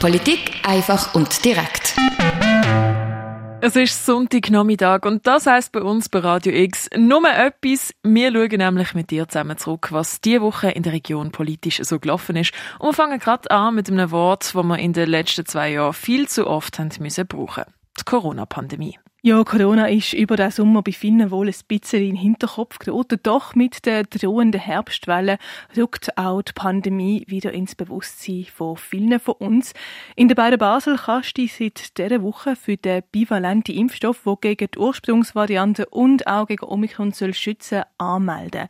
[0.00, 1.94] Politik einfach und direkt.
[3.62, 7.94] Es ist Sonntagnachmittag und das heißt bei uns bei Radio X nur etwas.
[8.02, 11.98] Wir schauen nämlich mit dir zusammen zurück, was diese Woche in der Region politisch so
[11.98, 12.52] gelaufen ist.
[12.78, 15.92] Und wir fangen gerade an mit einem Wort, das wir in den letzten zwei Jahren
[15.92, 17.64] viel zu oft haben müssen brauchen.
[17.98, 18.98] Die Corona-Pandemie.
[19.22, 23.20] Ja, Corona ist über den Sommer bei vielen wohl ein bisschen in den Hinterkopf geraten.
[23.22, 25.36] Doch mit der drohenden Herbstwelle
[25.76, 29.74] rückt auch die Pandemie wieder ins Bewusstsein von vielen von uns.
[30.16, 34.70] In der beiden Basel kannst du seit dieser Woche für den bivalenten Impfstoff, der gegen
[34.74, 38.68] die Ursprungsvariante und auch gegen Omikron soll schützen, anmelden.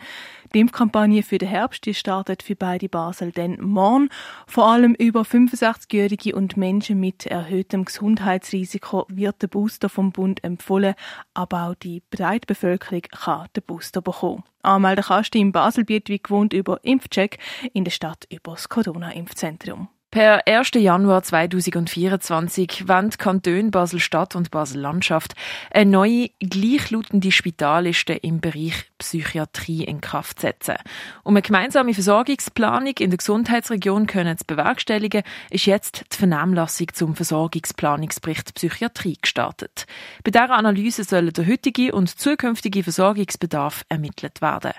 [0.53, 4.09] Die Impfkampagne für den Herbst die startet für beide Basel dann morgen.
[4.49, 10.95] Vor allem über 65-Jährige und Menschen mit erhöhtem Gesundheitsrisiko wird der Booster vom Bund empfohlen,
[11.35, 14.45] aber auch die breite Bevölkerung kann den Booster bekommen.
[14.63, 17.39] Anmelden kannst du im Baselbiet wie gewohnt über Impfcheck,
[17.73, 19.89] in der Stadt über das Corona-Impfzentrum.
[20.13, 20.73] Per 1.
[20.75, 25.35] Januar 2024 wollen Kanton Basel-Stadt und Basel-Landschaft
[25.71, 30.75] eine neue, gleichlautende Spitalliste im Bereich Psychiatrie in Kraft setzen.
[31.23, 37.15] Um eine gemeinsame Versorgungsplanung in der Gesundheitsregion können zu bewerkstelligen, ist jetzt die Vernehmlassung zum
[37.15, 39.87] Versorgungsplanungsbericht Psychiatrie gestartet.
[40.25, 44.73] Bei dieser Analyse sollen der heutige und zukünftige Versorgungsbedarf ermittelt werden.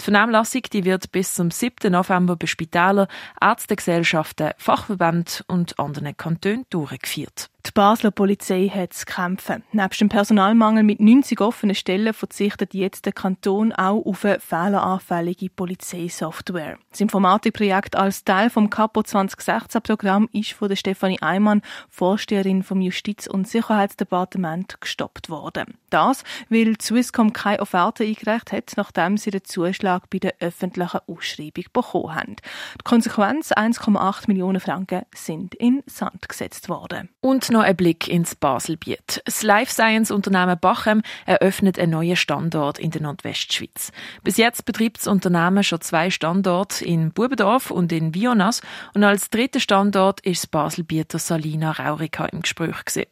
[0.00, 1.92] Die Vernehmlassung die wird bis zum 7.
[1.92, 3.06] November bei Spitälern,
[3.40, 7.50] Ärztegesellschaften, Fachverbänden und anderen Kantonen durchgeführt.
[7.66, 9.64] Die Basler Polizei hat zu kämpfen.
[9.72, 15.48] Neben dem Personalmangel mit 90 offenen Stellen verzichtet jetzt der Kanton auch auf eine fehleranfällige
[15.48, 16.78] Polizeisoftware.
[16.90, 23.26] Das Informatikprojekt als Teil vom Capo 2016-Programm ist von der Stefanie Eimann, Vorsteherin vom Justiz-
[23.26, 25.78] und Sicherheitsdepartement, gestoppt worden.
[25.88, 31.64] Das, weil Swisscom keine Offerte eingereicht hat, nachdem sie den Zuschlag bei der öffentlichen Ausschreibung
[31.72, 32.36] bekommen haben.
[32.36, 37.08] Die Konsequenz 1,8 Millionen Franken sind in Sand gesetzt worden.
[37.22, 39.22] Und noch ein Blick ins Baselbiet.
[39.24, 43.92] Das Life Science Unternehmen Bachem eröffnet einen neuen Standort in der Nordwestschweiz.
[44.22, 48.60] Bis jetzt betreibt das Unternehmen schon zwei Standorte in Bubendorf und in Vionas
[48.92, 53.08] und als dritter Standort ist das Baselbieter Salina Raurica im Gespräch gewesen.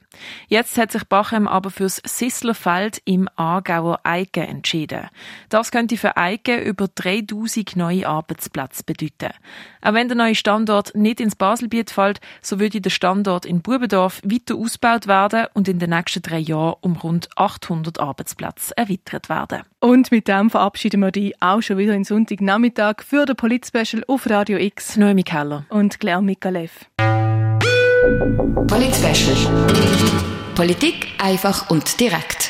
[0.48, 5.08] Jetzt hat sich Bachem aber fürs Sisslerfeld im Aargauer Eigen entschieden.
[5.48, 9.32] Das könnte für Eigen über 3000 neue Arbeitsplätze bedeuten.
[9.80, 14.20] Auch wenn der neue Standort nicht ins Baselbiet fällt, so würde der Standort in Bubendorf
[14.32, 19.62] weiter ausgebaut werden und in den nächsten drei Jahren um rund 800 Arbeitsplätze erweitert werden.
[19.80, 24.28] Und mit dem verabschieden wir dich auch schon wieder in Sonntagnachmittag für den Polit-Special auf
[24.28, 24.96] Radio X.
[24.96, 25.64] Noemi Keller.
[25.68, 26.86] Und Claire Mikalev.
[28.66, 29.36] Polit-Special.
[30.54, 32.41] Politik einfach und direkt.